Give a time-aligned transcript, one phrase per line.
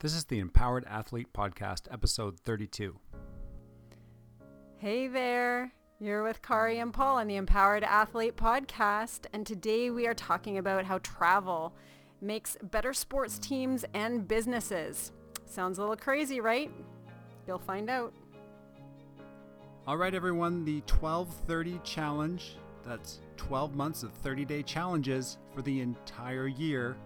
[0.00, 3.00] This is the Empowered Athlete Podcast, episode 32.
[4.76, 10.06] Hey there, you're with Kari and Paul on the Empowered Athlete Podcast, and today we
[10.06, 11.74] are talking about how travel
[12.20, 15.10] makes better sports teams and businesses.
[15.46, 16.70] Sounds a little crazy, right?
[17.48, 18.14] You'll find out.
[19.84, 22.56] All right, everyone, the 1230 challenge.
[22.86, 26.96] That's 12 months of 30 day challenges for the entire year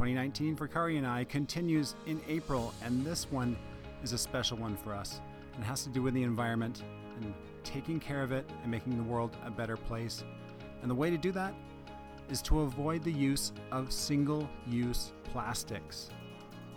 [0.00, 3.54] 2019 for Kari and I continues in April, and this one
[4.02, 5.20] is a special one for us.
[5.58, 6.82] It has to do with the environment
[7.20, 7.34] and
[7.64, 10.24] taking care of it and making the world a better place.
[10.80, 11.52] And the way to do that
[12.30, 16.08] is to avoid the use of single use plastics.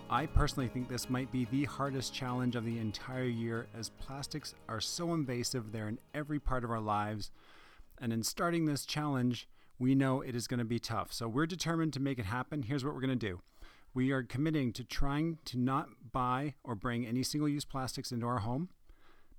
[0.09, 4.53] I personally think this might be the hardest challenge of the entire year as plastics
[4.67, 7.31] are so invasive, they're in every part of our lives.
[7.99, 9.47] And in starting this challenge,
[9.79, 11.11] we know it is going to be tough.
[11.11, 12.63] So we're determined to make it happen.
[12.63, 13.41] Here's what we're going to do
[13.93, 18.25] we are committing to trying to not buy or bring any single use plastics into
[18.25, 18.69] our home.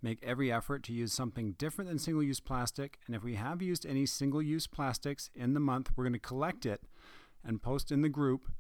[0.01, 2.99] Make every effort to use something different than single use plastic.
[3.07, 6.19] And if we have used any single use plastics in the month, we're going to
[6.19, 6.83] collect it
[7.43, 8.51] and post in the group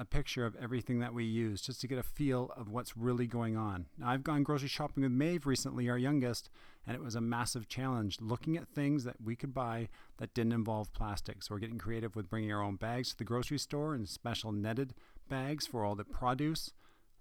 [0.00, 3.26] a picture of everything that we use just to get a feel of what's really
[3.26, 3.84] going on.
[3.98, 6.48] Now, I've gone grocery shopping with Maeve recently, our youngest,
[6.86, 10.54] and it was a massive challenge looking at things that we could buy that didn't
[10.54, 11.42] involve plastic.
[11.42, 14.52] So, we're getting creative with bringing our own bags to the grocery store and special
[14.52, 14.94] netted
[15.28, 16.72] bags for all the produce,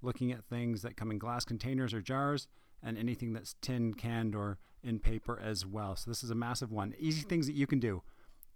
[0.02, 2.48] looking at things that come in glass containers or jars,
[2.82, 5.98] and anything that's tin, canned, or in paper as well.
[5.98, 6.94] So, this is a massive one.
[6.98, 8.04] Easy things that you can do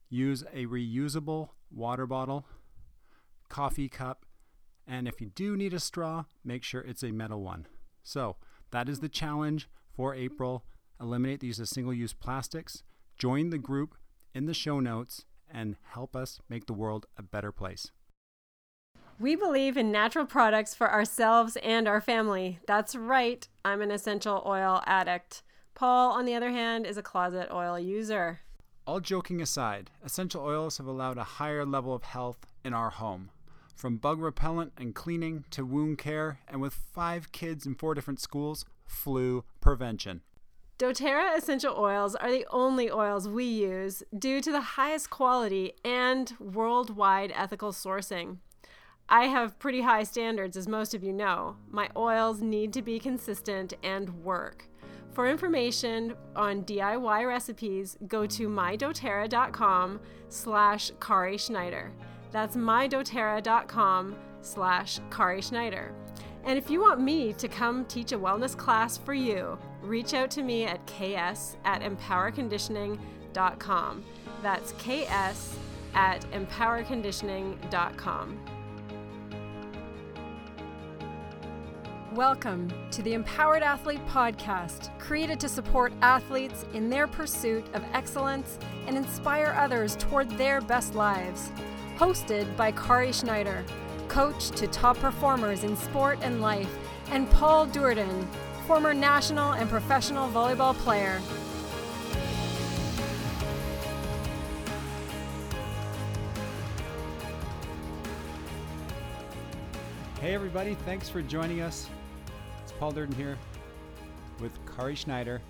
[0.09, 2.45] use a reusable water bottle
[3.53, 4.25] coffee cup,
[4.87, 7.67] and if you do need a straw, make sure it's a metal one.
[8.01, 8.37] So
[8.71, 10.65] that is the challenge for April.
[10.99, 12.81] Eliminate the use of single use plastics.
[13.15, 13.93] Join the group
[14.33, 17.91] in the show notes and help us make the world a better place.
[19.19, 22.57] We believe in natural products for ourselves and our family.
[22.65, 25.43] That's right, I'm an essential oil addict.
[25.75, 28.39] Paul, on the other hand, is a closet oil user.
[28.87, 33.29] All joking aside, essential oils have allowed a higher level of health in our home
[33.75, 38.19] from bug repellent and cleaning to wound care, and with five kids in four different
[38.19, 40.21] schools, flu prevention.
[40.79, 46.33] doTERRA essential oils are the only oils we use due to the highest quality and
[46.39, 48.37] worldwide ethical sourcing.
[49.09, 51.57] I have pretty high standards, as most of you know.
[51.69, 54.67] My oils need to be consistent and work.
[55.11, 61.91] For information on DIY recipes, go to mydoterra.com slash Kari Schneider.
[62.33, 65.93] That's mydoterra.com slash Kari Schneider.
[66.45, 70.31] And if you want me to come teach a wellness class for you, reach out
[70.31, 74.03] to me at ks at empowerconditioning.com.
[74.41, 75.55] That's ks
[75.93, 78.39] at empowerconditioning.com.
[82.15, 88.59] Welcome to the Empowered Athlete Podcast, created to support athletes in their pursuit of excellence
[88.87, 91.51] and inspire others toward their best lives.
[92.03, 93.63] Hosted by Kari Schneider,
[94.09, 96.69] coach to top performers in sport and life,
[97.11, 98.27] and Paul Duerden,
[98.67, 101.21] former national and professional volleyball player.
[110.19, 111.87] Hey, everybody, thanks for joining us.
[112.63, 113.37] It's Paul Duerden here
[114.41, 115.41] with Kari Schneider,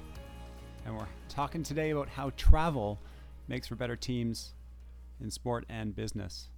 [0.86, 3.00] and we're talking today about how travel
[3.48, 4.54] makes for better teams
[5.24, 6.50] in sport and business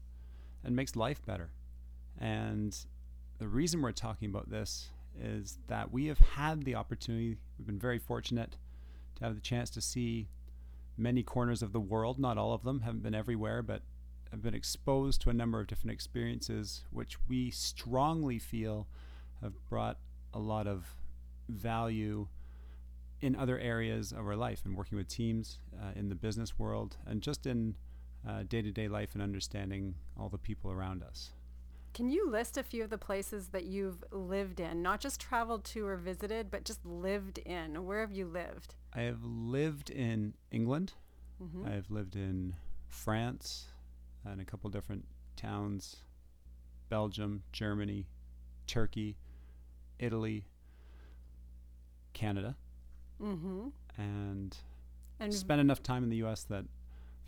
[0.63, 1.51] and makes life better.
[2.19, 2.75] And
[3.37, 4.89] the reason we're talking about this
[5.21, 8.57] is that we have had the opportunity, we've been very fortunate
[9.15, 10.27] to have the chance to see
[10.97, 13.81] many corners of the world, not all of them, haven't been everywhere, but
[14.31, 18.87] have been exposed to a number of different experiences which we strongly feel
[19.41, 19.97] have brought
[20.33, 20.95] a lot of
[21.47, 22.27] value
[23.21, 26.97] in other areas of our life and working with teams uh, in the business world
[27.05, 27.75] and just in
[28.47, 31.31] day to day life and understanding all the people around us.
[31.93, 35.63] Can you list a few of the places that you've lived in, not just traveled
[35.65, 37.85] to or visited, but just lived in?
[37.85, 38.75] Where have you lived?
[38.93, 40.91] I have lived in England.
[41.41, 41.65] Mm-hmm.
[41.65, 42.55] I've lived in
[42.89, 43.67] France
[44.25, 45.05] and a couple different
[45.37, 45.97] towns
[46.89, 48.07] Belgium, Germany,
[48.67, 49.17] Turkey,
[49.97, 50.45] Italy,
[52.13, 52.55] Canada.
[53.21, 53.69] Mm-hmm.
[53.97, 54.57] And,
[55.19, 56.43] and spent enough time in the U.S.
[56.43, 56.65] that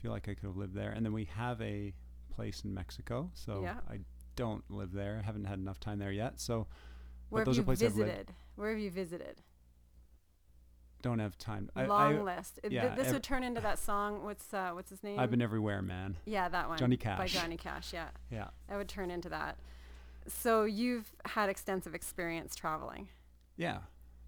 [0.01, 0.91] feel like I could have lived there.
[0.91, 1.93] And then we have a
[2.33, 3.77] place in Mexico, so yeah.
[3.89, 3.99] I
[4.35, 5.19] don't live there.
[5.21, 6.39] I haven't had enough time there yet.
[6.39, 6.67] So,
[7.29, 8.33] where have you visited?
[8.55, 9.41] Where have you visited?
[11.01, 11.69] Don't have time.
[11.75, 12.59] Long I, list.
[12.67, 14.23] Yeah, Th- this ev- would turn into that song.
[14.23, 15.19] What's uh, what's his name?
[15.19, 16.17] I've been everywhere, man.
[16.25, 16.77] Yeah, that one.
[16.77, 17.17] Johnny Cash.
[17.17, 17.93] By Johnny Cash.
[17.93, 18.09] Yeah.
[18.31, 18.47] Yeah.
[18.67, 19.57] That would turn into that.
[20.27, 23.07] So you've had extensive experience traveling.
[23.57, 23.79] Yeah,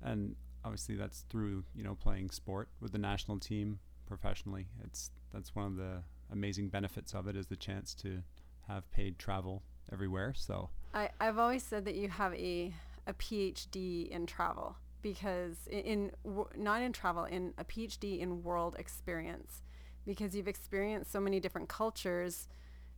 [0.01, 4.67] and obviously that's through you know playing sport with the national team professionally.
[4.83, 8.21] It's that's one of the amazing benefits of it is the chance to
[8.67, 9.63] have paid travel
[9.94, 10.33] everywhere.
[10.35, 12.73] So I, I've always said that you have a
[13.07, 16.11] a PhD in travel because in, in
[16.57, 19.61] not in travel in a PhD in world experience
[20.06, 22.47] because you've experienced so many different cultures,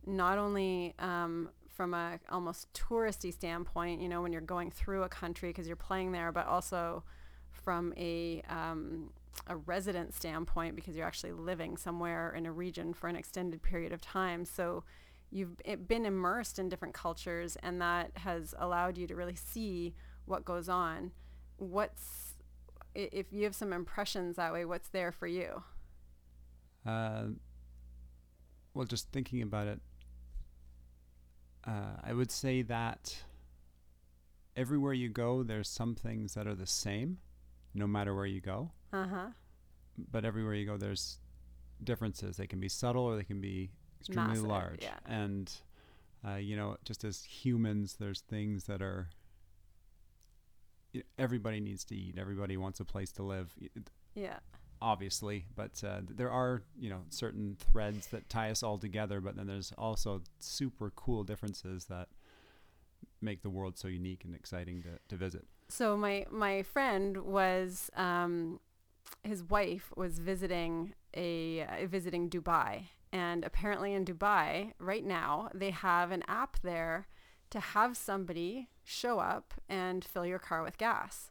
[0.06, 5.08] not only um, from a almost touristy standpoint, you know, when you're going through a
[5.08, 7.04] country because you're playing there, but also
[7.50, 9.10] from a um,
[9.46, 13.92] a resident standpoint because you're actually living somewhere in a region for an extended period
[13.92, 14.44] of time.
[14.44, 14.84] So
[15.30, 15.56] you've
[15.88, 19.94] been immersed in different cultures, and that has allowed you to really see
[20.26, 21.12] what goes on.
[21.56, 22.34] What's
[22.94, 24.64] if you have some impressions that way?
[24.64, 25.62] What's there for you?
[26.84, 27.28] Uh,
[28.74, 29.80] well, just thinking about it,
[31.66, 33.16] uh, I would say that
[34.56, 37.18] everywhere you go, there's some things that are the same,
[37.74, 38.72] no matter where you go.
[38.92, 39.26] Uh huh.
[40.10, 41.18] But everywhere you go, there's
[41.84, 42.36] differences.
[42.36, 44.82] They can be subtle or they can be extremely Massive, large.
[44.82, 44.98] yeah.
[45.06, 45.50] And
[46.26, 49.08] uh, you know, just as humans, there's things that are.
[51.18, 52.18] Everybody needs to eat.
[52.18, 53.54] Everybody wants a place to live.
[54.14, 54.38] Yeah.
[54.82, 59.20] obviously, but uh, there are you know certain threads that tie us all together.
[59.20, 62.08] But then there's also super cool differences that
[63.22, 65.46] make the world so unique and exciting to, to visit.
[65.70, 68.60] So my my friend was um,
[69.22, 75.70] his wife was visiting a uh, visiting Dubai, and apparently in Dubai right now they
[75.70, 77.06] have an app there
[77.50, 81.30] to have somebody show up and fill your car with gas.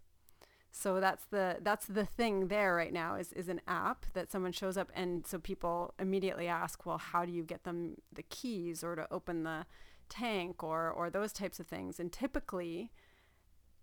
[0.71, 4.53] So that's the that's the thing there right now is is an app that someone
[4.53, 8.83] shows up and so people immediately ask, well, how do you get them the keys
[8.83, 9.65] or to open the
[10.07, 11.99] tank or or those types of things?
[11.99, 12.91] And typically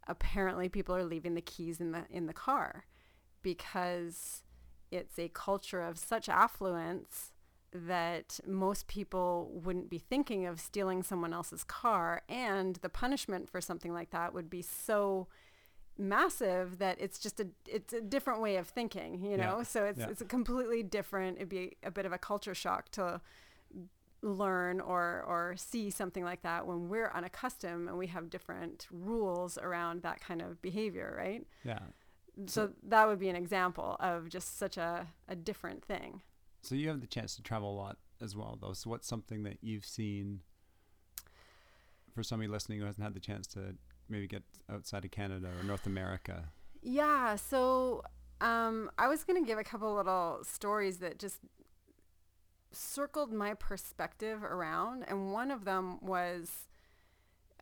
[0.07, 2.87] apparently people are leaving the keys in the in the car
[3.43, 4.43] because
[4.91, 7.33] it's a culture of such affluence
[7.73, 13.61] that most people wouldn't be thinking of stealing someone else's car and the punishment for
[13.61, 15.29] something like that would be so
[15.99, 19.85] massive that it's just a it's a different way of thinking you know Yeah, so
[19.85, 20.09] it's yeah.
[20.09, 23.21] it's a completely different it'd be a bit of a culture shock to
[24.23, 29.59] learn or or see something like that when we're unaccustomed and we have different rules
[29.59, 31.81] around that kind of behavior right Yeah.
[32.47, 36.23] So that would be an example of just such a, a different thing
[36.63, 38.73] So you have the chance to travel a lot as well, though.
[38.73, 40.41] So what's something that you've seen
[42.15, 43.77] for somebody listening who hasn't had the chance to
[44.09, 44.43] maybe get
[44.73, 46.51] outside of Canada or North America?
[46.83, 48.03] Yeah, so
[48.41, 51.39] um, I was going to give a couple little stories that just
[52.73, 56.69] circled my perspective around, and one of them was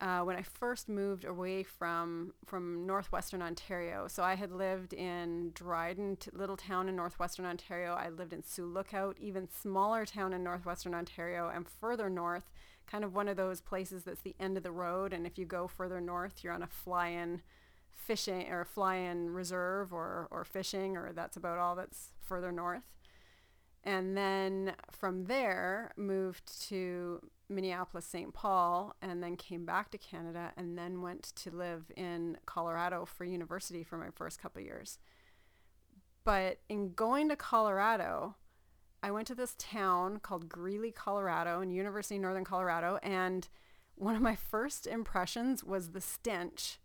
[0.01, 4.09] uh, when I first moved away from from northwestern Ontario.
[4.09, 7.95] So I had lived in Dryden, t- little town in northwestern Ontario.
[7.95, 12.51] I lived in Sioux Lookout, even smaller town in northwestern Ontario, and further north,
[12.87, 15.13] kind of one of those places that's the end of the road.
[15.13, 17.41] And if you go further north, you're on a fly-in
[17.91, 22.85] fishing or fly-in reserve or or fishing, or that's about all that's further north.
[23.83, 28.33] And then from there, moved to Minneapolis, St.
[28.35, 33.25] Paul, and then came back to Canada, and then went to live in Colorado for
[33.25, 34.99] university for my first couple years.
[36.25, 38.35] But in going to Colorado,
[39.03, 43.49] I went to this town called Greeley, Colorado, in University of Northern Colorado, and
[43.95, 46.79] one of my first impressions was the stench.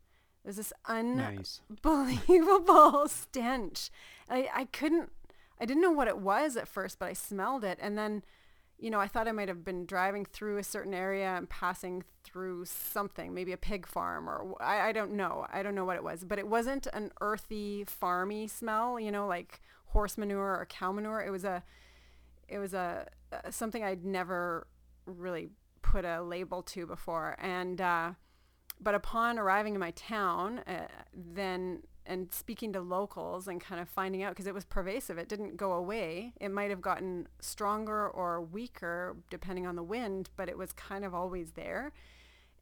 [0.44, 1.62] There's this un Nice.
[1.70, 3.90] unbelievable stench.
[4.30, 5.12] I, I couldn't,
[5.60, 7.80] I didn't know what it was at first, but I smelled it.
[7.82, 8.24] And then,
[8.82, 12.04] you know, I thought I might have been driving through a certain area and passing
[12.24, 15.46] through something, maybe a pig farm or I, I don't know.
[15.54, 19.28] I don't know what it was, but it wasn't an earthy, farmy smell, you know,
[19.28, 21.22] like horse manure or cow manure.
[21.22, 21.64] It was a,
[22.48, 23.06] it was a,
[23.52, 24.66] something I'd never
[25.06, 25.52] really
[25.84, 27.38] put a label to before.
[27.40, 28.12] And, uh,
[28.80, 33.88] but upon arriving in my town, uh, then and speaking to locals and kind of
[33.88, 36.34] finding out because it was pervasive, it didn't go away.
[36.42, 41.06] It might have gotten stronger or weaker depending on the wind, but it was kind
[41.06, 41.94] of always there.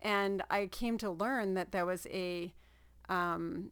[0.04, 2.54] And I came to learn that there was a
[3.10, 3.72] um,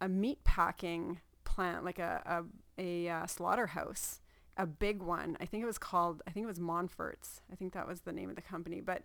[0.00, 2.44] a meat packing plant, like a
[2.78, 4.20] a, a uh, slaughterhouse,
[4.56, 5.36] a big one.
[5.40, 6.22] I think it was called.
[6.28, 7.42] I think it was Monfort's.
[7.52, 9.02] I think that was the name of the company, but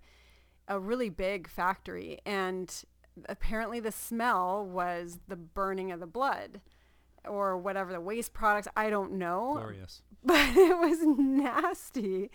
[0.68, 2.86] a really big factory and
[3.28, 6.62] apparently the smell was the burning of the blood
[7.26, 10.02] or whatever the waste products i don't know Glorious.
[10.24, 12.30] but it was nasty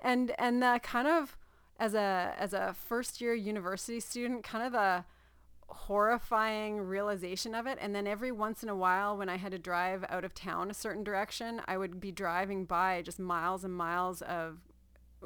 [0.00, 1.36] and and the kind of
[1.78, 5.04] as a as a first year university student, kind of a
[5.68, 7.78] horrifying realization of it.
[7.80, 10.70] And then every once in a while, when I had to drive out of town
[10.70, 14.60] a certain direction, I would be driving by just miles and miles of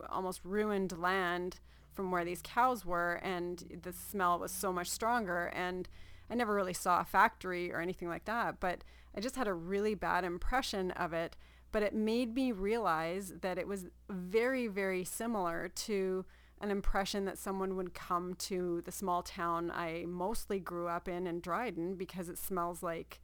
[0.09, 1.61] almost ruined land
[1.93, 5.47] from where these cows were, and the smell was so much stronger.
[5.47, 5.88] And
[6.31, 8.85] I never really saw a factory or anything like that, but
[9.17, 11.37] I just had a really bad impression of it.
[11.71, 16.25] But it made me realize that it was very, very similar to
[16.61, 21.26] an impression that someone would come to the small town I mostly grew up in
[21.26, 23.21] in Dryden because it smells like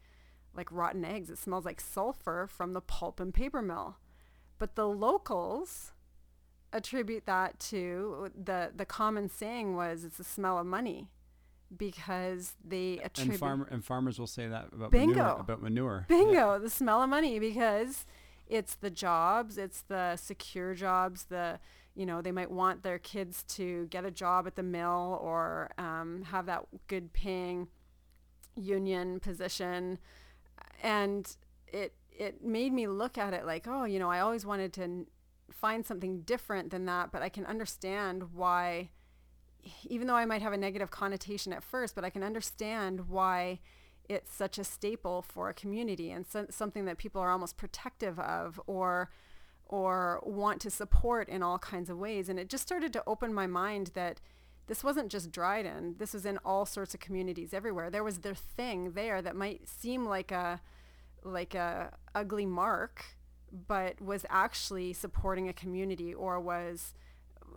[0.56, 1.30] like rotten eggs.
[1.30, 3.96] It smells like sulfur from the pulp and paper mill.
[4.58, 5.92] But the locals
[6.74, 11.08] attribute that to the the common saying was it's the smell of money
[11.76, 15.14] because they attribute and farmer and farmers will say that about Bingo.
[15.14, 16.04] manure about manure.
[16.08, 16.58] bingo Yeah.
[16.58, 18.04] the smell of money because
[18.46, 21.58] it's the jobs it's the secure jobs the
[21.94, 25.70] you know they might want their kids to get a job at the mill or
[25.78, 27.68] um, have that good paying
[28.56, 29.98] union position
[30.82, 34.72] and it it made me look at it like oh you know i always wanted
[34.72, 35.06] to
[35.64, 38.90] find something different than that but i can understand why
[39.84, 43.58] even though i might have a negative connotation at first but i can understand why
[44.06, 48.18] it's such a staple for a community and so, something that people are almost protective
[48.18, 49.08] of or
[49.64, 53.32] or want to support in all kinds of ways and it just started to open
[53.32, 54.20] my mind that
[54.66, 55.96] this wasn't just Dryden.
[55.98, 57.90] This was in all sorts of communities everywhere.
[57.90, 60.62] There was their thing there that might seem like a
[61.22, 63.04] like a ugly mark,
[63.66, 66.94] but was actually supporting a community or was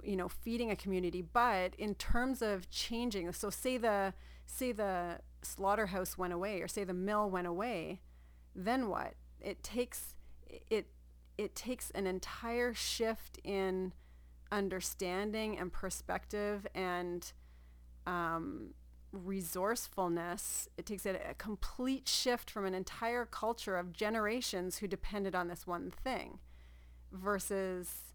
[0.04, 1.22] you know feeding a community.
[1.22, 4.13] But in terms of changing, so say the
[4.46, 8.01] say the slaughterhouse went away or say the mill went away,
[8.56, 9.16] then what?
[9.39, 10.16] It takes
[10.70, 10.88] it
[11.38, 13.94] it takes an entire shift in
[14.51, 17.32] understanding and perspective and
[18.06, 18.74] um,
[19.12, 20.68] resourcefulness.
[20.78, 25.48] It takes a, a complete shift from an entire culture of generations who depended on
[25.48, 26.40] this one thing
[27.12, 28.14] versus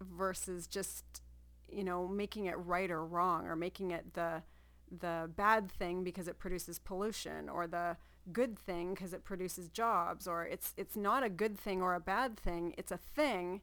[0.00, 1.22] versus just
[1.70, 4.42] you know making it right or wrong or making it the
[4.90, 7.96] the bad thing because it produces pollution or the
[8.32, 12.00] good thing because it produces jobs or it's it's not a good thing or a
[12.00, 13.60] bad thing it's a thing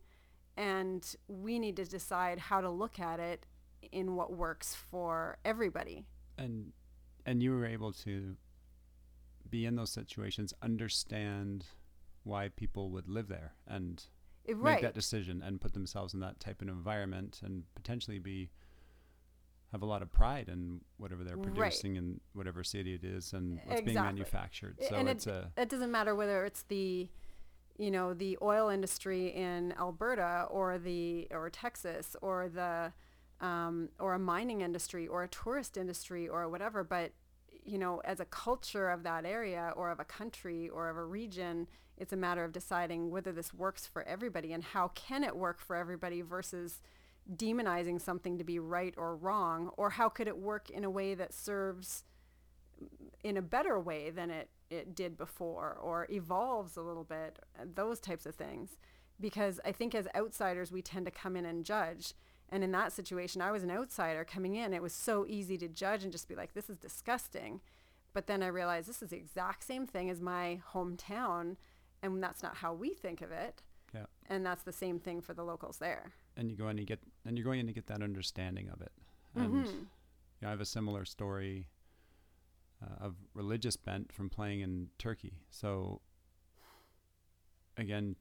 [0.58, 3.46] and we need to decide how to look at it
[3.92, 6.06] in what works for everybody
[6.38, 6.72] and
[7.26, 8.36] and you were able to
[9.50, 11.66] be in those situations, understand
[12.24, 14.04] why people would live there, and
[14.44, 18.50] It- make that decision and put themselves in that type of environment, and potentially be
[19.72, 21.54] have a lot of pride in whatever they're Right.
[21.54, 24.78] producing in whatever city it is and what's being manufactured.
[24.82, 27.10] So and it's it, a it doesn't matter whether it's the
[27.78, 32.94] you know the oil industry in Alberta or the or Texas or the
[33.42, 37.12] um, or a mining industry or a tourist industry or whatever but
[37.64, 41.04] you know as a culture of that area or of a country or of a
[41.04, 45.36] region it's a matter of deciding whether this works for everybody and how can it
[45.36, 46.82] work for everybody versus
[47.36, 51.16] demonizing something to be right or wrong or how could it work in a way
[51.16, 52.04] that serves
[53.24, 57.40] in a better way than it, it did before or evolves a little bit,
[57.74, 58.78] those types of things.
[59.20, 62.14] Because I think as outsiders, we tend to come in and judge.
[62.50, 64.74] And in that situation, I was an outsider coming in.
[64.74, 67.60] It was so easy to judge and just be like, this is disgusting.
[68.14, 71.58] But then I realized this is the exact same thing as my hometown.
[72.04, 73.64] And that's not how we think of it.
[73.94, 74.06] yeah.
[74.30, 76.12] And that's the same thing for the locals there.
[76.38, 78.82] and you go in and get and you're going in to get that understanding of
[78.82, 78.92] it.
[79.36, 79.72] And Mhm.
[79.74, 79.88] you
[80.42, 81.68] know, I have a similar story
[82.84, 85.40] uh, of religious bent from playing in Turkey.
[85.50, 86.02] So
[87.78, 88.16] again,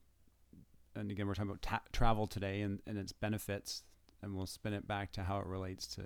[0.94, 3.82] and again, we're talking about ta- travel today and, and its benefits,
[4.24, 6.02] and we'll spin it back to how it relates to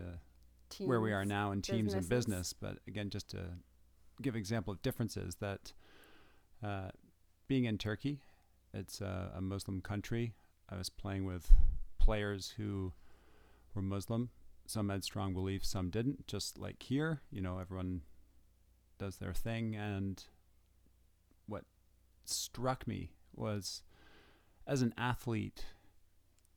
[0.81, 2.53] where we are now in teams and business.
[2.53, 3.39] But again, just to
[4.21, 5.73] give example of differences that
[6.63, 6.91] uh,
[7.47, 8.21] being in Turkey,
[8.75, 10.35] it's a, a Muslim country.
[10.69, 11.51] I was playing with
[11.99, 12.93] players who
[13.75, 14.31] were Muslim.
[14.67, 16.27] Some had strong beliefs, some didn't.
[16.27, 18.03] Just like here, you know, everyone
[18.99, 19.75] does their thing.
[19.75, 20.23] And
[21.47, 21.65] what
[22.27, 23.83] struck me was
[24.67, 25.65] as an athlete,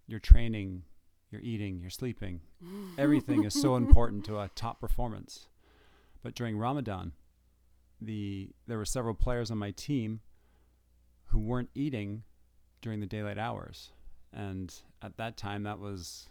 [0.08, 0.84] you're training,
[1.32, 2.42] you're eating, you're sleeping,
[2.98, 5.48] everything is so important to a top performance.
[6.24, 7.14] But during Ramadan,
[8.00, 10.22] the there were several players on my team
[11.26, 12.24] who weren't eating
[12.82, 13.92] during the daylight hours,
[14.34, 16.30] and at that time that was,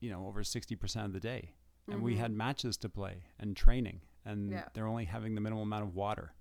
[0.00, 1.50] you know, over sixty percent of the day,
[1.88, 2.18] and we Mhm.
[2.18, 4.68] had matches to play and training, and Yeah.
[4.74, 6.32] they're only having the minimal amount of water,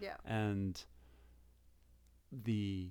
[0.00, 0.16] Yeah.
[0.24, 0.82] and
[2.32, 2.90] the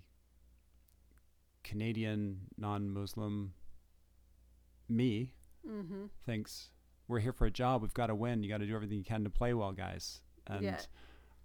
[1.63, 3.53] Canadian non-Muslim
[4.89, 5.33] me
[5.67, 6.05] Mm-hmm.
[6.25, 6.69] thinks
[7.09, 7.81] we're here for a job.
[7.81, 8.41] We've got to win.
[8.41, 10.21] You got to do everything you can to play well, guys.
[10.45, 10.79] And Yeah.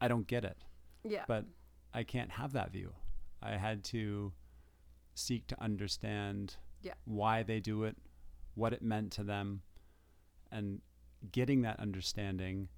[0.00, 0.58] I don't get it.
[1.02, 1.25] Yeah.
[1.26, 1.46] But
[1.92, 2.92] I can't have that view.
[3.42, 4.32] I had to
[5.14, 6.94] seek to understand Yeah.
[7.04, 7.96] why they do it,
[8.54, 9.62] what it meant to them,
[10.52, 10.80] and
[11.32, 12.68] getting that understanding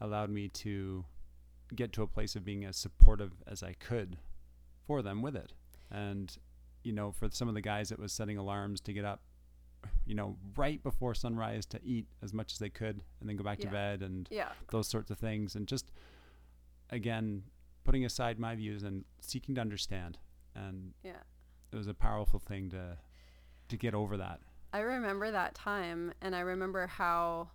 [0.00, 1.04] allowed me to
[1.74, 4.18] get to a place of being as supportive as I could
[4.86, 5.54] for them with it.
[5.90, 6.36] And
[6.84, 9.22] you know, for some of the guys it was setting alarms to get up
[10.12, 13.42] you know, right before sunrise to eat as much as they could and then go
[13.42, 13.64] back Yeah.
[13.64, 14.50] to bed and yeah.
[14.70, 15.90] those sorts of things and just
[16.90, 17.44] again
[17.82, 20.18] putting aside my views and seeking to understand
[20.54, 21.22] and Yeah.
[21.72, 22.98] it was a powerful thing to
[23.70, 24.40] to get over that
[24.74, 27.50] I remember that time, and I remember how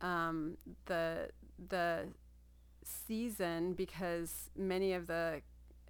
[0.00, 0.56] um,
[0.86, 1.30] the
[1.68, 2.08] the
[2.84, 5.42] season because many of the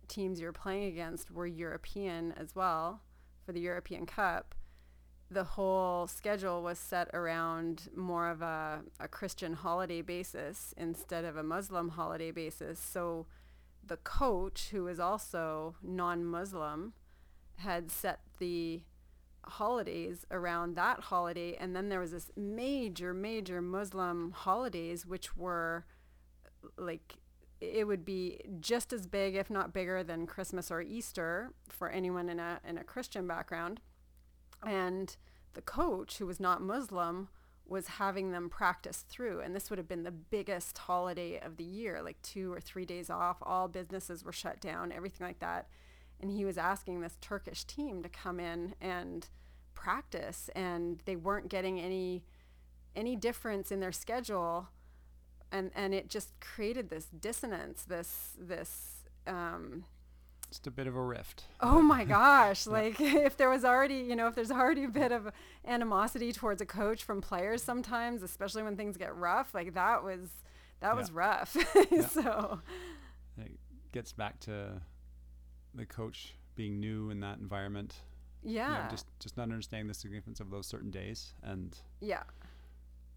[0.08, 3.02] teams you're playing against were European as well
[3.44, 4.54] for the European Cup.
[5.30, 11.36] The whole schedule was set around more of a, a Christian holiday basis instead of
[11.36, 12.80] a Muslim holiday basis.
[12.80, 13.26] So
[13.86, 16.94] the coach, who is also non-Muslim,
[17.56, 18.82] had set the
[19.48, 25.86] holidays around that holiday and then there was this major major muslim holidays which were
[26.76, 27.14] like
[27.60, 32.28] it would be just as big if not bigger than christmas or easter for anyone
[32.28, 33.80] in a in a christian background
[34.64, 35.16] and
[35.54, 37.28] the coach who was not muslim
[37.68, 39.40] was having them practice through.
[39.40, 42.86] And this would have been the biggest holiday of the year like two or three
[42.86, 43.36] days off.
[43.42, 45.68] All businesses were shut down everything like that.
[46.20, 49.28] And he was asking this Turkish team to come in and
[49.74, 52.24] practice and they weren't getting any
[52.96, 54.68] any difference in their schedule.
[55.52, 59.84] And and it just created this dissonance this this um
[60.48, 61.44] just a bit of a rift.
[61.60, 65.12] Oh my gosh like if there was already you know if there's already a bit
[65.12, 65.30] of
[65.66, 70.28] animosity towards a coach from players sometimes especially when things get rough like that was
[70.80, 71.56] that was rough.
[71.90, 72.06] Yeah.
[72.06, 72.60] so
[73.36, 73.52] it
[73.92, 74.80] gets back to
[75.74, 77.94] the coach being new in that environment.
[78.44, 78.88] You know, yeah.
[78.88, 82.22] just just not understanding the significance of those certain days and yeah.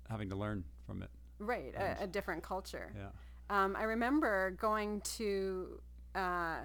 [0.10, 1.10] having to learn from it.
[1.40, 2.92] Right a, a different culture.
[2.96, 3.10] Yeah.
[3.52, 5.82] Um, I remember going to,
[6.16, 6.60] uh,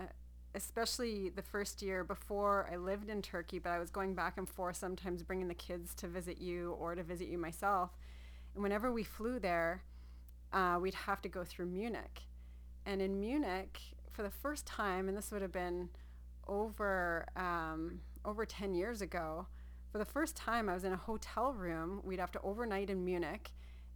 [0.57, 4.49] especially the first year before I lived in Turkey, but I was going back and
[4.49, 7.91] forth sometimes bringing the kids to visit you or to visit you myself.
[8.55, 9.83] And whenever we flew there,
[10.53, 12.23] uh, we'd have to go through Munich.
[12.87, 13.79] And in Munich,
[14.11, 15.91] for the first time, and this would have been
[16.49, 19.47] over um, over 10 years ago,
[19.93, 22.01] for the first time, I was in a hotel room.
[22.03, 23.51] We'd have to overnight in Munich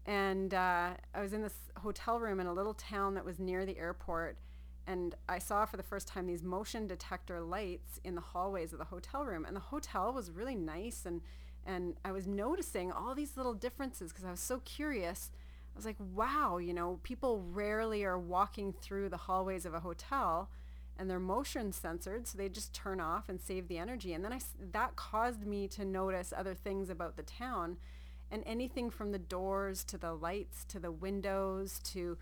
[0.07, 3.66] and uh, I was in this hotel room in a little town that was near
[3.66, 4.38] the airport,
[4.87, 8.79] and I saw for the first time these motion detector lights in the hallways of
[8.79, 11.21] the hotel room, and the hotel was really nice, and
[11.66, 15.31] and I was noticing all these little differences because I was so curious.
[15.75, 19.81] I was like, wow, you know, people rarely are walking through the hallways of a
[19.81, 20.49] hotel
[21.01, 24.12] and they're motion censored, so they just turn off and save the energy.
[24.12, 24.40] And then I,
[24.73, 27.79] that caused me to notice other things about the town
[28.31, 32.19] and anything from the doors to the lights to the windows to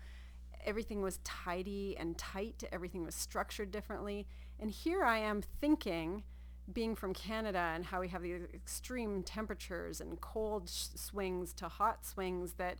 [0.65, 4.27] everything was tidy and tight everything was structured differently.
[4.59, 6.23] And here i am thinking
[6.71, 11.67] being from canada and how we have these extreme temperatures and cold sh- swings to
[11.67, 12.77] hot swings that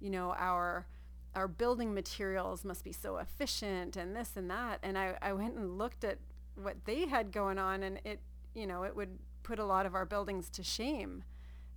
[0.00, 0.86] you know our
[1.34, 4.78] our building materials must be so efficient and this and that.
[4.82, 6.18] And i, I went and looked at
[6.54, 8.20] what they had going on and it
[8.54, 11.22] you know it would put a lot of our buildings to shame.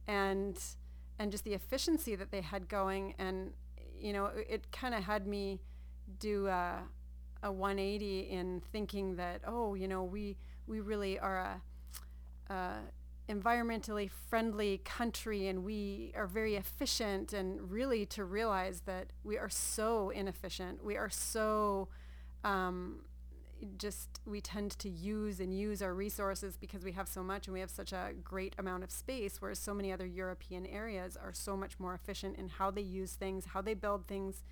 [0.08, 0.58] And
[1.20, 3.52] and just the efficiency that they had going and
[4.00, 5.60] you know it, kind of had me
[6.20, 6.80] do a,
[7.44, 12.74] a 180 in thinking that oh you know we we really are a, a
[13.30, 19.50] environmentally friendly country and we are very efficient and really to realize that we are
[19.50, 20.84] so inefficient.
[20.84, 21.90] We are so
[22.44, 23.02] um,
[23.78, 27.54] just we tend to use and use our resources because we have so much and
[27.54, 31.34] we have such a great amount of space whereas so many other european areas are
[31.34, 34.44] so much more efficient in how they use things how they build things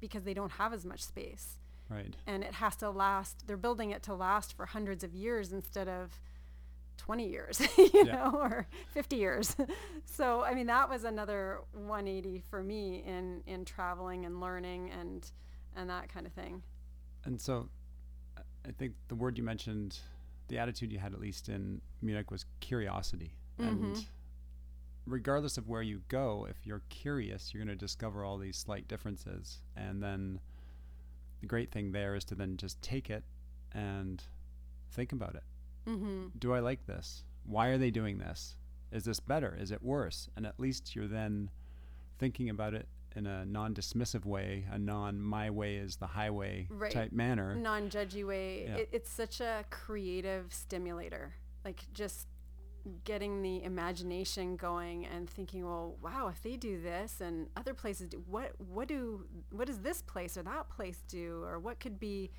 [0.00, 1.58] because they don't have as much space.
[1.88, 2.16] Right.
[2.26, 5.88] And it has to last they're building it to last for hundreds of years instead
[5.88, 6.20] of
[6.98, 8.02] 20 years you Yeah.
[8.14, 9.56] know or 50 years.
[10.04, 15.30] So i mean that was another 180 for me in in traveling and learning and
[15.76, 16.62] and that kind of thing.
[17.24, 17.68] And so
[18.66, 19.98] I think the word you mentioned,
[20.48, 23.32] the attitude you had at least in Munich was curiosity.
[23.58, 24.06] And Mhm.
[25.06, 28.86] regardless of where you go, if you're curious, you're going to discover all these slight
[28.88, 29.60] differences.
[29.76, 30.40] And then
[31.40, 33.24] the great thing there is to then just take it
[33.72, 34.22] and
[34.90, 35.44] think about it.
[35.86, 36.28] mm-hmm.
[36.38, 37.24] Do I like this?
[37.44, 38.56] Why are they doing this?
[38.92, 39.54] is this better?
[39.56, 40.28] Is it worse?
[40.36, 41.50] And at least you're then
[42.18, 46.92] thinking about it in a non-dismissive way, a non "my way is the highway" Right.
[46.92, 47.54] type manner.
[47.54, 48.64] non-judgy way.
[48.64, 48.76] Yeah.
[48.76, 51.34] It, it's such a creative stimulator.
[51.64, 52.28] Like just
[53.04, 58.08] getting the imagination going and thinking, well, wow, if they do this and other places
[58.08, 61.98] do, what what do what does this place or that place do, or what could
[62.00, 62.30] be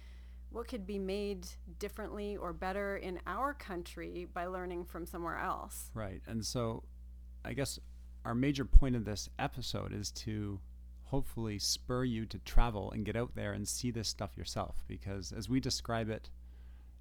[0.49, 1.47] what could be made
[1.79, 5.89] differently or better in our country by learning from somewhere else.
[5.95, 6.21] Right.
[6.27, 6.83] And so
[7.43, 7.79] I guess
[8.25, 10.59] our major point of this episode is to
[11.05, 15.31] hopefully spur you to travel and get out there and see this stuff yourself because
[15.31, 16.29] as we describe it,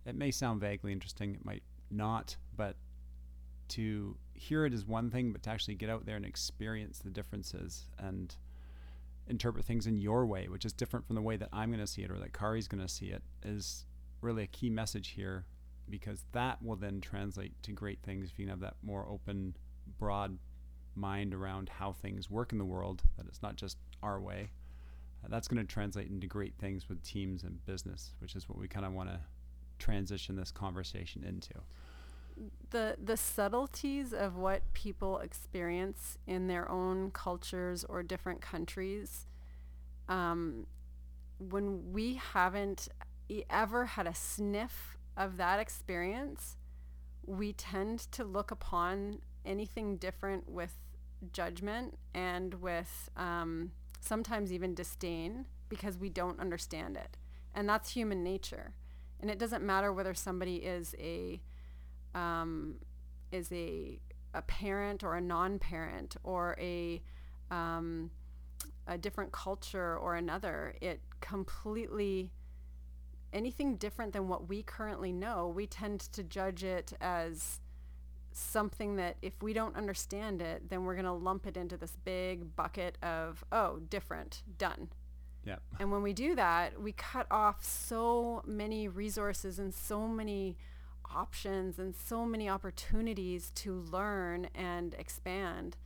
[0.05, 2.77] it may sound vaguely interesting, it might not, but
[3.69, 7.11] to hear it is one thing, but to actually get out there and experience the
[7.11, 8.37] differences and
[9.29, 11.87] interpret things in your way, which is different from the way that I'm going to
[11.87, 13.87] see it or that Kari's going to see it, is
[14.21, 15.47] really a key message here
[15.89, 19.57] because that will then translate to great things if you have that more open,
[19.99, 20.39] broad
[20.95, 24.51] mind around how things work in the world, that it's not just our way.
[25.25, 28.59] Uh, that's going to translate into great things with teams and business, which is what
[28.59, 29.21] we kind of want to
[29.79, 31.55] transition this conversation into.
[32.71, 39.27] the the subtleties of what people experience in their own cultures or different countries
[40.09, 40.67] um,
[41.39, 42.89] when we haven't
[43.51, 46.57] ever had a sniff of that experience
[47.27, 50.75] we tend to look upon anything different with
[51.33, 57.17] judgment and with um, sometimes even disdain because we don't understand it
[57.55, 58.75] and that's human nature
[59.21, 61.41] and it doesn't matter whether somebody is a
[62.15, 62.75] um,
[63.31, 64.01] is a
[64.35, 67.03] a parent or a non-parent or a
[67.51, 68.11] um,
[68.87, 70.75] a different culture or another.
[70.81, 72.33] It completely
[73.33, 75.49] anything different than what we currently know.
[75.55, 77.61] We tend to judge it as
[78.39, 81.97] something that if we don't understand it, then we're going to lump it into this
[82.05, 84.89] big bucket of oh, different, done.
[85.45, 85.57] Yeah.
[85.81, 90.57] And when we do that, we cut off so many resources and so many
[91.15, 95.77] options and so many opportunities to learn and expand.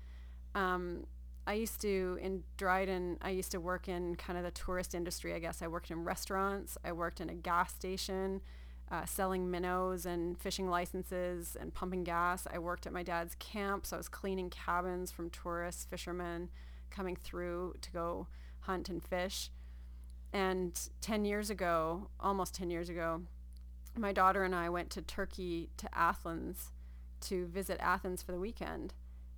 [0.54, 1.06] Um,
[1.46, 3.18] I used to in Dryden.
[3.22, 5.32] I used to work in kind of the tourist industry.
[5.32, 6.76] I guess I worked in restaurants.
[6.84, 8.40] I worked in a gas station,
[8.90, 12.46] uh, selling minnows and fishing licenses and pumping gas.
[12.52, 16.50] I worked at my dad's camp, so I was cleaning cabins from tourists, fishermen
[16.90, 18.28] coming through to go
[18.60, 19.50] hunt and fish.
[20.32, 23.22] And 10 years ago, almost 10 years ago,
[23.96, 26.72] my daughter and I went to Turkey to Athens
[27.22, 28.94] to visit Athens for the weekend.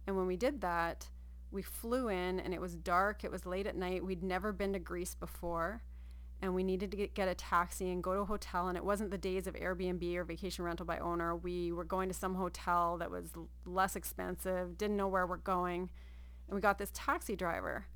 [0.06, 1.08] And when we did that,
[1.50, 3.24] we flew in and it was dark.
[3.24, 4.04] It was late at night.
[4.04, 5.82] We'd never been to Greece before.
[6.40, 8.68] And we needed to get, get a taxi and go to a hotel.
[8.68, 11.34] And it wasn't the days of Airbnb or vacation rental by owner.
[11.34, 13.30] We were going to some hotel that was
[13.66, 15.90] less expensive, didn't know where we're going.
[16.46, 17.86] And we got this taxi driver.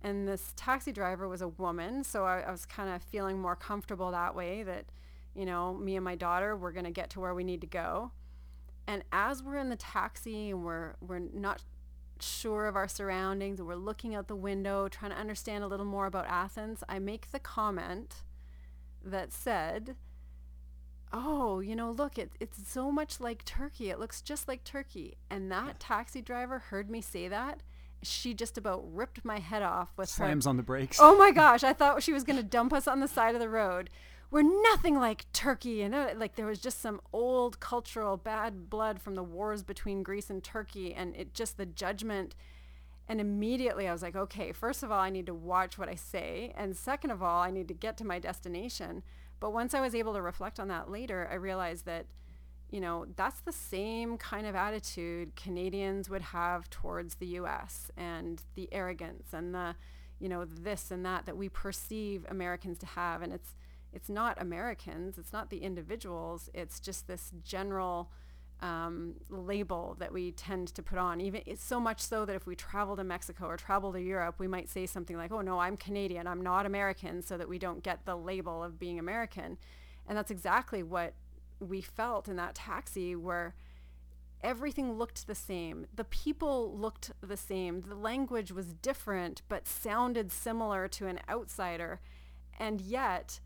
[0.00, 2.04] And this taxi driver was a woman.
[2.04, 4.86] So I, I was kind of feeling more comfortable that way that,
[5.34, 7.66] you know, me and my daughter, we're going to get to where we need to
[7.66, 8.12] go.
[8.86, 11.62] And as we're in the taxi and we're, we're not
[12.24, 15.86] sure of our surroundings and we're looking out the window trying to understand a little
[15.86, 18.22] more about Athens, I make the comment
[19.04, 19.96] that said,
[21.12, 23.90] "Oh, you know, look, it, it's so much like Turkey.
[23.90, 27.62] It looks just like Turkey." And that taxi driver heard me say that.
[28.02, 30.98] She just about ripped my head off with her Slams on the brakes.
[31.00, 33.40] oh my gosh, I thought she was going to dump us on the side of
[33.40, 33.88] the road.
[34.34, 35.82] We're nothing like Turkey.
[35.82, 40.02] And uh, like there was just some old cultural bad blood from the wars between
[40.02, 40.92] Greece and Turkey.
[40.92, 42.34] And it just the judgment.
[43.06, 45.94] And immediately I was like, okay, first of all, I need to watch what I
[45.94, 46.52] say.
[46.56, 49.04] And second of all, I need to get to my destination.
[49.38, 52.06] But once I was able to reflect on that later, I realized that
[52.72, 58.42] you know, that's the same kind of attitude Canadians would have towards the US and
[58.56, 59.76] the arrogance and the,
[60.18, 63.22] you know, this and that that we perceive Americans to have.
[63.22, 63.54] And it's,
[63.94, 68.10] it's not Americans, it's not the individuals, it's just this general
[68.60, 71.20] um, label that we tend to put on.
[71.20, 74.36] Even it's so much so that if we travel to Mexico or travel to Europe,
[74.38, 77.58] we might say something like, "Oh no, I'm Canadian, I'm not American," so that we
[77.58, 79.58] don't get the label of being American.
[80.06, 81.14] And that's exactly what
[81.60, 83.54] we felt in that taxi where
[84.42, 85.86] everything looked the same.
[85.94, 87.80] The people looked the same.
[87.80, 92.00] The language was different but sounded similar to an outsider.
[92.58, 93.40] And yet,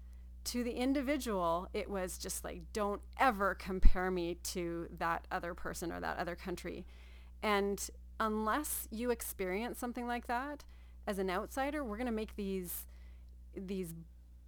[0.45, 5.93] to the individual, it was just like, don't ever compare me to that other person
[5.93, 6.87] or that other country.
[7.43, 7.89] And
[8.21, 10.65] unless you experience something like that
[11.07, 12.87] as an outsider, we're going to make these
[13.57, 13.95] these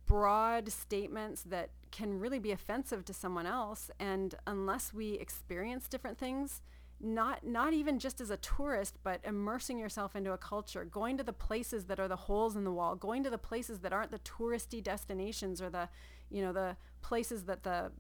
[0.07, 3.91] broad statements that can really be offensive to someone else.
[3.99, 6.63] And unless we experience different things
[7.01, 11.25] not not even just as a tourist but immersing yourself into a culture going to
[11.25, 14.11] the places that are the holes in the wall going to the places that aren't
[14.11, 15.89] the touristy destinations or the
[16.31, 17.91] you know the places that the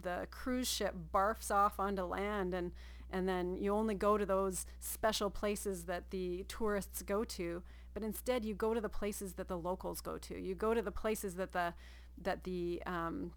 [0.00, 2.72] the cruise ship barfs off onto land and
[3.12, 8.02] and then you only go to those special places that the tourists go to but
[8.02, 10.38] instead you go to the places that the locals go to.
[10.38, 11.74] You go to the places that the
[12.22, 13.32] that the um,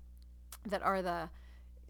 [0.66, 1.30] that are the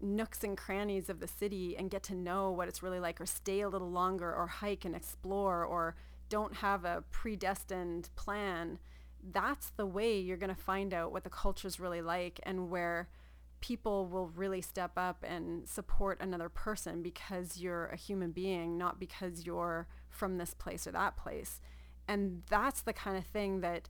[0.04, 3.26] nooks and crannies of the city and get to know what it's really like or
[3.26, 5.96] stay a little longer or hike and explore or
[6.28, 8.78] don't have a predestined plan
[9.32, 12.70] that's the way you're going to find out what the culture is really like and
[12.70, 13.08] where
[13.60, 19.00] people will really step up and support another person because you're a human being not
[19.00, 21.60] because you're from this place or that place.
[22.06, 23.88] And that's the kind of thing that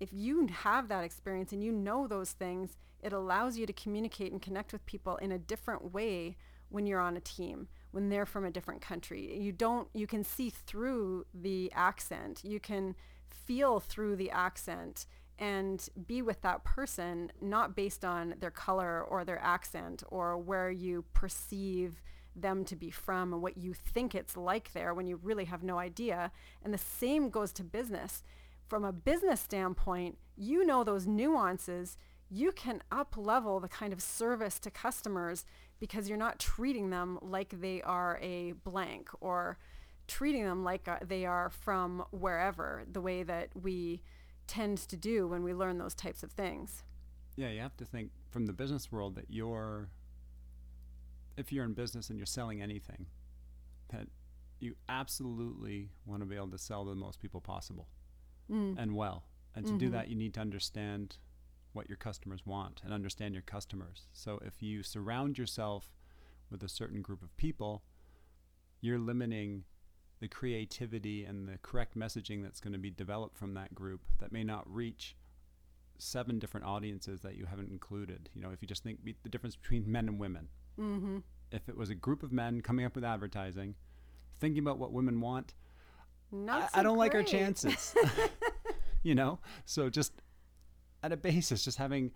[0.00, 4.32] if you have that experience and you know those things it allows you to communicate
[4.32, 6.36] and connect with people in a different way
[6.70, 9.38] when you're on a team when they're from a different country.
[9.38, 12.40] You don't you can see through the accent.
[12.42, 12.96] You can
[13.30, 15.06] feel through the accent
[15.38, 20.70] and be with that person not based on their color or their accent or where
[20.70, 22.02] you perceive
[22.34, 25.62] them to be from and what you think it's like there when you really have
[25.62, 26.32] no idea.
[26.64, 28.24] And the same goes to business
[28.68, 31.96] from a business standpoint you know those nuances
[32.30, 35.44] you can up level the kind of service to customers
[35.78, 39.58] because you're not treating them like they are a blank or
[40.06, 44.02] treating them like uh, they are from wherever the way that we
[44.46, 46.82] tend to do when we learn those types of things.
[47.36, 49.88] Yeah, you have to think from the business world that you're
[51.36, 53.06] if you're in business and you're selling anything
[53.88, 54.06] that
[54.60, 57.88] you absolutely want to be able to sell to the most people possible
[58.50, 58.76] mm.
[58.78, 59.24] and well.
[59.54, 59.78] And to mm-hmm.
[59.78, 61.16] do that you need to understand
[61.72, 64.06] what your customers want and understand your customers.
[64.12, 65.90] So if you surround yourself
[66.50, 67.82] with a certain group of people,
[68.80, 69.64] you're limiting
[70.20, 74.32] the creativity and the correct messaging that's going to be developed from that group that
[74.32, 75.16] may not reach
[75.98, 78.30] seven different audiences that you haven't included.
[78.34, 80.48] You know, if you just think the difference between men and women.
[80.78, 81.18] Mm-hmm.
[81.50, 83.74] If it was a group of men coming up with advertising,
[84.40, 85.54] thinking about what women want,
[86.34, 87.06] not I, I don't great.
[87.06, 87.94] like our chances.
[89.02, 90.12] you know, so just
[91.02, 92.10] at a basis, just having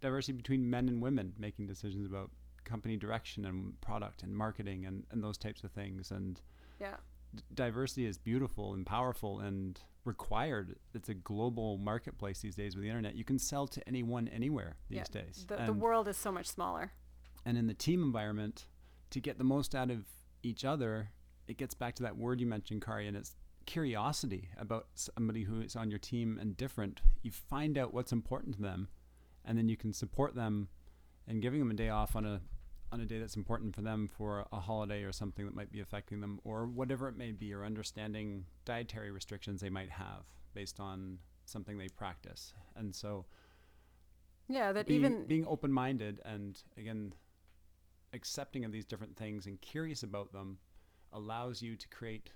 [0.00, 2.30] diversity between men and women making decisions about
[2.64, 6.10] company direction and product and marketing and, and those types of things.
[6.10, 6.40] And
[6.80, 6.96] yeah,
[7.34, 10.76] d- diversity is beautiful and powerful and required.
[10.94, 13.14] It's a global marketplace these days with the internet.
[13.14, 15.44] You can sell to anyone anywhere these yeah, days.
[15.46, 16.92] The, the world is so much smaller.
[17.44, 18.66] And in the team environment,
[19.10, 20.04] to get the most out of
[20.42, 21.10] each other,
[21.46, 25.60] it gets back to that word you mentioned, Kari, and it's curiosity about somebody who
[25.60, 28.88] is on your team and different, you find out what's important to them,
[29.44, 30.68] and then you can support them
[31.26, 32.40] and giving them a day off on a
[32.92, 35.80] on a day that's important for them for a holiday or something that might be
[35.80, 40.22] affecting them or whatever it may be or understanding dietary restrictions they might have
[40.54, 42.52] based on something they practice.
[42.76, 43.24] And so
[44.48, 47.12] yeah that being, even being open-minded and again
[48.12, 50.58] accepting of these different things and curious about them
[51.12, 52.30] allows you to create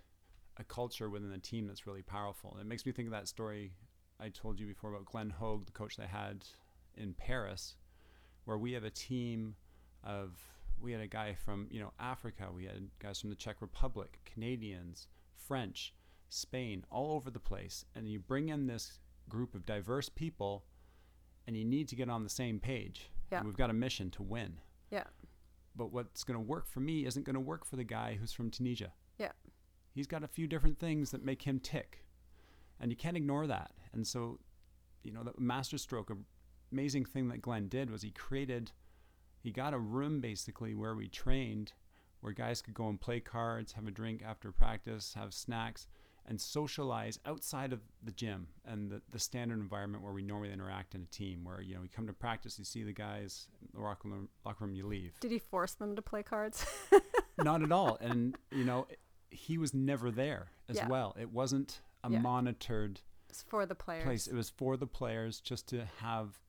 [0.58, 2.52] a culture within the team that's really powerful.
[2.52, 3.72] And it makes me think of that story
[4.20, 6.44] I told you before about Glenn Hoag, the coach they had
[6.96, 7.76] in Paris,
[8.44, 9.54] where we have a team
[10.04, 10.32] of
[10.80, 14.18] we had a guy from you know Africa, we had guys from the Czech Republic,
[14.24, 15.94] Canadians, French,
[16.28, 20.64] Spain, all over the place, and you bring in this group of diverse people,
[21.46, 23.10] and you need to get on the same page.
[23.30, 23.42] Yeah.
[23.42, 24.58] we've got a mission to win.
[24.90, 25.04] Yeah.
[25.76, 28.32] But what's going to work for me isn't going to work for the guy who's
[28.32, 28.92] from Tunisia.
[29.98, 32.04] He's got a few different things that make him tick.
[32.78, 33.72] And you can't ignore that.
[33.92, 34.38] And so,
[35.02, 36.12] you know, the masterstroke,
[36.70, 38.70] amazing thing that Glenn did was he created,
[39.42, 41.72] he got a room basically where we trained,
[42.20, 45.88] where guys could go and play cards, have a drink after practice, have snacks,
[46.26, 50.94] and socialize outside of the gym and the, the standard environment where we normally interact
[50.94, 53.80] in a team, where, you know, we come to practice, you see the guys, in
[53.80, 55.18] the locker room, locker room you leave.
[55.18, 56.64] Did he force them to play cards?
[57.42, 57.98] Not at all.
[58.00, 58.86] And, you know,
[59.30, 60.88] he was never there as Yeah.
[60.88, 61.14] well.
[61.18, 62.20] It wasn't a Yeah.
[62.20, 64.04] monitored It's for the players.
[64.04, 64.26] place.
[64.26, 66.40] It was for the players just to have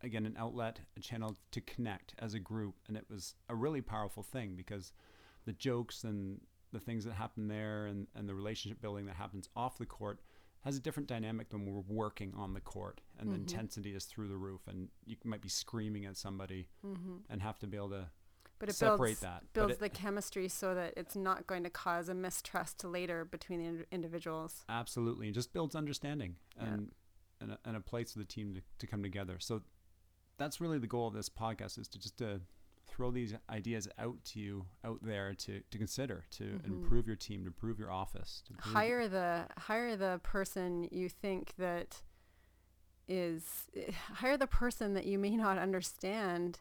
[0.00, 3.80] again an outlet, a channel to connect as a group, and it was a really
[3.80, 4.92] powerful thing because
[5.44, 6.40] the jokes and
[6.72, 10.20] the things that happen there and, and the relationship building that happens off the court
[10.62, 13.40] has a different dynamic than we're working on the court and the Mhm.
[13.40, 17.58] intensity is through the roof and you might be screaming at somebody hmm and have
[17.58, 18.10] to be able to
[18.62, 21.70] But it separate builds, that builds it- the chemistry so that it's not going to
[21.70, 24.64] cause a mistrust later between the ind- individuals.
[24.68, 26.64] Absolutely, it just builds understanding Yeah.
[26.66, 26.92] and
[27.40, 29.38] and, a, and a place for the team to, to come together.
[29.40, 29.62] So
[30.38, 32.40] that's really the goal of this podcast is to just to
[32.86, 36.66] throw these ideas out to you out there to, to consider to Mhm.
[36.66, 38.42] improve your team, to improve your office.
[38.46, 42.02] To hire the hire the person you think that
[43.08, 46.60] is eh, hire the person that you may not understand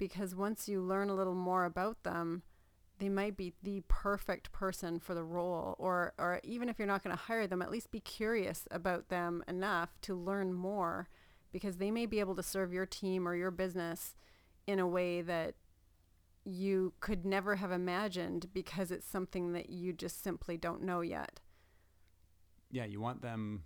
[0.00, 2.42] because once you learn a little more about them
[2.98, 7.02] they might be the perfect person for the role or or even if you're not
[7.04, 11.08] going to hire them at least be curious about them enough to learn more
[11.52, 14.14] because they may be able to serve your team or your business
[14.66, 15.54] in a way that
[16.44, 21.40] you could never have imagined because it's something that you just simply don't know yet.
[22.70, 23.64] yeah, you want them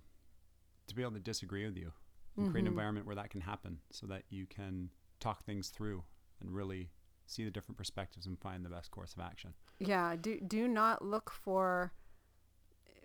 [0.87, 1.91] to be able to disagree with you
[2.37, 2.71] and create an Mhm.
[2.71, 6.03] environment where that can happen so that you can talk things through
[6.41, 6.89] and really
[7.25, 9.53] see the different perspectives and find the best course of action.
[9.79, 11.91] Yeah, do do not look for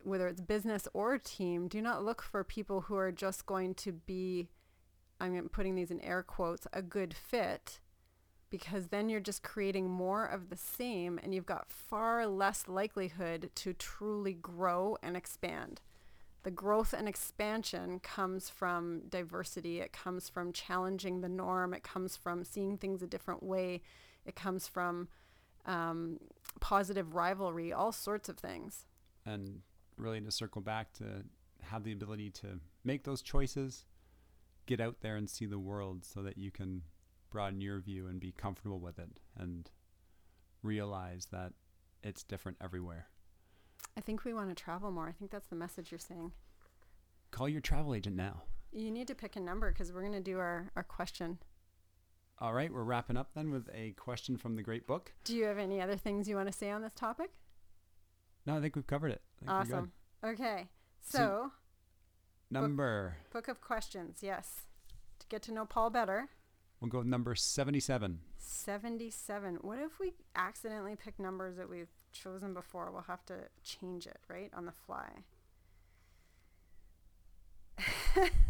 [0.03, 3.93] whether it's business or team, do not look for people who are just going to
[3.93, 4.49] be
[5.21, 7.81] I'm putting these in air quotes, a good fit
[8.49, 13.51] because then you're just creating more of the same and you've got far less likelihood
[13.57, 15.81] to truly grow and expand.
[16.43, 19.81] The growth and expansion comes from diversity.
[19.81, 21.75] It comes from challenging the norm.
[21.75, 23.83] It comes from seeing things a different way.
[24.25, 25.09] It comes from
[25.67, 26.19] um,
[26.61, 28.87] positive rivalry, all sorts of things.
[29.27, 29.61] And
[29.99, 31.25] really to circle back to
[31.63, 33.85] have the ability to make those choices,
[34.67, 36.83] get out there and see the world so that you can
[37.31, 39.71] broaden your view and be comfortable with it and
[40.63, 41.53] realize that
[42.03, 43.09] it's different everywhere.
[43.97, 45.09] I think we want to travel more.
[45.09, 46.33] I think that's the message you're saying.
[47.31, 48.43] Call your travel agent now.
[48.73, 51.39] You need to pick a number because we're going to do our, our question.
[52.39, 55.13] All right, we're wrapping up then with a question from the great book.
[55.25, 57.31] Do you have any other things you want to say on this topic?
[58.47, 59.21] No, I think we've covered it.
[59.37, 59.75] I think we're good.
[59.75, 59.93] Awesome.
[60.25, 60.69] Okay.
[61.03, 61.53] So- So,
[62.53, 64.21] Number, book of questions.
[64.23, 64.63] Yes.
[65.21, 66.29] To get to know Paul better.
[66.81, 68.21] we'll go with number 77.
[68.39, 69.57] 77.
[69.61, 72.91] What if we accidentally pick numbers that we've chosen before?
[72.91, 74.51] We'll have to change it, right?
[74.55, 75.09] On the fly.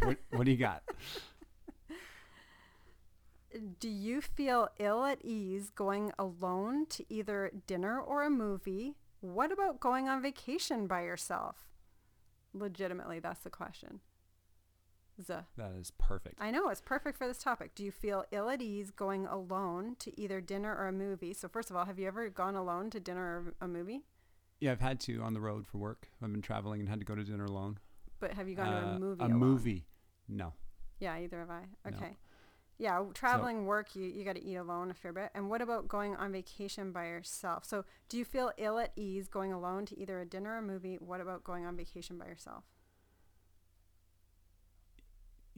[0.03, 0.83] what, what do you got?
[3.81, 8.95] Do you feel ill at ease going alone to either dinner or a movie?
[9.21, 11.57] What about going on vacation by yourself?
[12.55, 14.01] Legitimately, that's the question.
[15.29, 16.37] That is perfect.
[16.39, 17.75] I know it's perfect for this topic.
[17.75, 21.35] Do you feel ill at ease going alone to either dinner or a movie?
[21.35, 24.03] So first of all, have you ever gone alone to dinner or a movie?
[24.61, 26.09] Yeah, I've had to on the road for work.
[26.23, 27.79] I've been traveling and had to go to dinner alone.
[28.19, 29.23] But have you gone to Uh, a movie?
[29.23, 29.39] A alone?
[29.39, 29.87] movie.
[30.29, 30.53] No.
[30.99, 31.63] Yeah, either have I.
[31.91, 31.97] No.
[31.97, 32.17] Okay.
[32.79, 35.31] Yeah, w- traveling work, you, you got to eat alone a fair bit.
[35.35, 37.65] And what about going on vacation by yourself?
[37.65, 40.63] So, do you feel ill at ease going alone to either a dinner or a
[40.63, 40.97] movie?
[40.97, 42.65] What about going on vacation by yourself?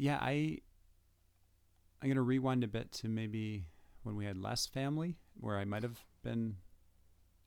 [0.03, 0.59] Yeah, I
[2.03, 3.67] I'm gonna rewind a bit to maybe
[4.03, 6.57] when we had less family, where I might have been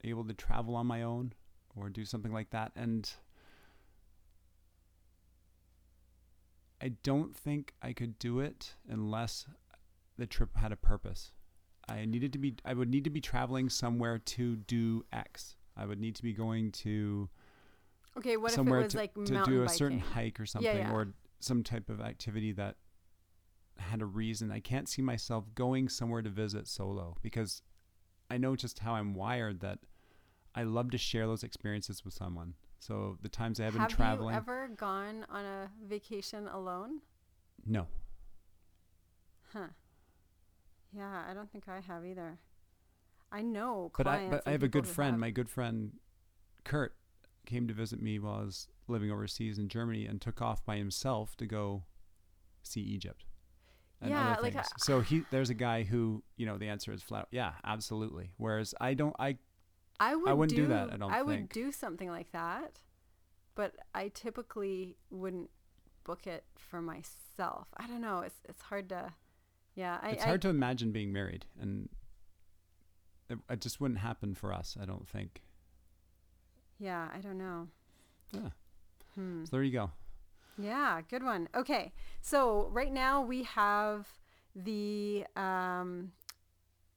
[0.05, 1.33] able to travel on my own
[1.75, 2.71] or do something like that.
[2.77, 3.11] And
[6.81, 9.47] I don't think I could do it unless
[10.17, 11.33] the trip had a purpose.
[11.89, 15.57] I needed to be I would need to be traveling somewhere to do X.
[15.75, 17.27] I would need to be going to
[18.17, 19.77] Okay, what somewhere if it was to, like to do a biking?
[19.77, 20.93] certain hike or something yeah.
[20.93, 21.13] or
[21.45, 22.75] some type of activity that
[23.77, 24.51] had a reason.
[24.51, 27.61] I can't see myself going somewhere to visit solo because
[28.29, 29.79] I know just how I'm wired that
[30.55, 32.53] I love to share those experiences with someone.
[32.79, 34.33] So the times I have been traveling.
[34.33, 37.01] have you ever gone on a vacation alone?
[37.65, 37.87] no.
[39.53, 39.67] Huh.
[40.91, 42.39] Yeah, I don't think I have either.
[43.31, 45.13] I know But I but I have a good friend.
[45.13, 45.19] have.
[45.19, 45.91] My good friend
[46.63, 46.95] Kurt
[47.45, 50.77] came to visit me while I was living overseas in Germany and took off by
[50.77, 51.83] himself to go
[52.63, 53.25] see Egypt.
[54.05, 54.55] Yeah, like.
[54.55, 57.53] I- uh, so he there's a guy who, you know, the answer is flat yeah,
[57.63, 58.31] absolutely.
[58.37, 59.37] Whereas I don't I
[59.99, 62.79] I would wouldn't do that, I don't I would do something like that,
[63.55, 65.49] but I typically wouldn't
[66.03, 67.67] book it for myself.
[67.77, 68.19] I don't know.
[68.19, 69.13] It's it's hard to.
[69.75, 70.11] Yeah, I.
[70.11, 71.89] it's I, hard to imagine being married and
[73.29, 75.41] it, it just wouldn't happen for us, I don't think.
[76.79, 77.67] Yeah, I don't know.
[78.31, 78.49] Yeah.
[79.15, 79.45] Hmm.
[79.45, 79.91] So there you go.
[80.57, 81.49] Yeah, good one.
[81.55, 84.07] Okay, so right now we have
[84.55, 86.11] the um,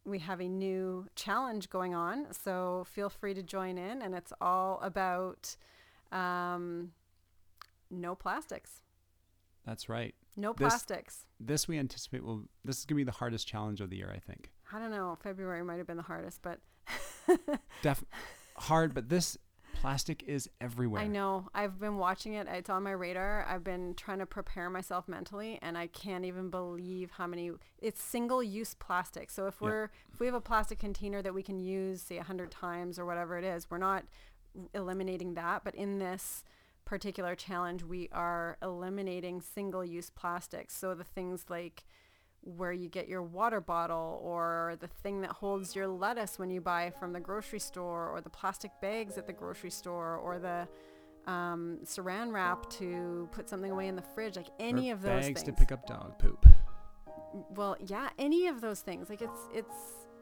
[0.05, 2.27] we have a new challenge going on.
[2.33, 5.57] So feel free to join in, and it's all about
[6.13, 6.93] um,
[7.91, 8.81] no plastics.
[9.67, 10.15] That's right.
[10.37, 11.25] No This- plastics.
[11.41, 14.19] This we anticipate will this is gonna be the hardest challenge of the year, I
[14.19, 14.51] think.
[14.73, 15.17] I don't know.
[15.23, 16.61] February might have been the hardest, but
[17.83, 18.05] Def
[18.57, 19.37] hard, but this
[19.81, 21.01] Plastic is everywhere.
[21.01, 21.49] I know.
[21.55, 22.49] I've been watching it.
[22.51, 23.47] It's on my radar.
[23.49, 27.53] I've been trying to prepare myself mentally, and I can't even believe how many.
[27.79, 29.31] It's single-use plastic.
[29.31, 32.25] So if we're if we have a plastic container that we can use, say a
[32.25, 34.05] hundred times or whatever it is, we're not
[34.75, 35.63] eliminating that.
[35.65, 36.43] But in this
[36.85, 40.75] particular challenge, we are eliminating single-use plastics.
[40.75, 41.85] So the things like
[42.57, 46.61] where you get your water bottle or the thing that holds your lettuce when you
[46.61, 50.67] buy from the grocery store or the plastic bags at the grocery store or the
[51.31, 55.11] um, saran wrap to put something away in the fridge like any Or of those
[55.27, 55.43] bags things.
[55.43, 56.47] to pick up dog poop.
[57.55, 59.11] well yeah any of those things.
[59.11, 59.75] Like it's it's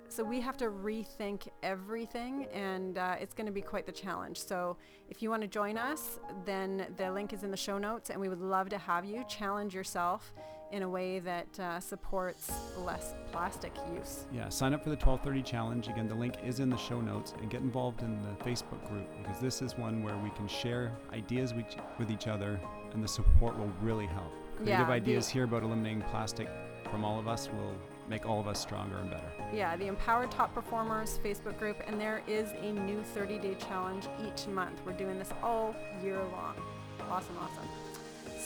[0.09, 4.39] so we have to rethink everything and uh, it's going to be quite the challenge.
[4.41, 4.77] So
[5.09, 8.20] if you want to join us then the link is in the show notes and
[8.20, 9.24] we would love to have you.
[9.29, 10.33] Challenge yourself
[10.72, 15.42] in a way that uh, supports less plastic use Yeah, sign up for the 1230
[15.42, 15.88] challenge.
[15.88, 19.06] Again, the link is in the show notes and get involved in the Facebook group
[19.22, 22.60] because this is one where we can share ideas with, each other
[22.92, 24.32] and the support will really help.
[24.56, 26.48] Creative Yeah, the- ideas here about eliminating plastic
[26.90, 27.74] from all of us will
[28.08, 29.28] make all of us stronger and better.
[29.52, 34.06] yeah the empowered top performers facebook group and there is a new 30 day challenge
[34.24, 36.54] each month we're doing this all year long
[37.10, 37.68] awesome awesome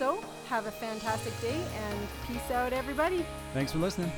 [0.00, 3.22] so have a fantastic day and peace out everybody
[3.52, 4.10] Thanks for listening.